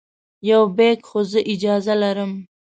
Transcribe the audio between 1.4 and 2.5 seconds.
اجازه لرم.